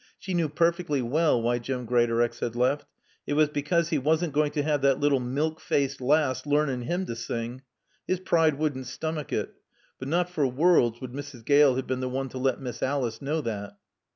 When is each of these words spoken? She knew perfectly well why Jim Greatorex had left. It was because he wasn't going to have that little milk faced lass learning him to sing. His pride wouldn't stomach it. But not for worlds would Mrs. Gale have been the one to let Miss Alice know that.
She 0.17 0.33
knew 0.33 0.49
perfectly 0.49 1.03
well 1.03 1.39
why 1.39 1.59
Jim 1.59 1.85
Greatorex 1.85 2.39
had 2.39 2.55
left. 2.55 2.87
It 3.27 3.33
was 3.33 3.49
because 3.49 3.89
he 3.89 3.99
wasn't 3.99 4.33
going 4.33 4.49
to 4.53 4.63
have 4.63 4.81
that 4.81 4.99
little 4.99 5.19
milk 5.19 5.59
faced 5.59 6.01
lass 6.01 6.47
learning 6.47 6.85
him 6.87 7.05
to 7.05 7.15
sing. 7.15 7.61
His 8.07 8.19
pride 8.19 8.57
wouldn't 8.57 8.87
stomach 8.87 9.31
it. 9.31 9.53
But 9.99 10.07
not 10.07 10.27
for 10.27 10.47
worlds 10.47 11.01
would 11.01 11.11
Mrs. 11.13 11.45
Gale 11.45 11.75
have 11.75 11.85
been 11.85 11.99
the 11.99 12.09
one 12.09 12.29
to 12.29 12.39
let 12.39 12.59
Miss 12.59 12.81
Alice 12.81 13.21
know 13.21 13.41
that. 13.41 13.77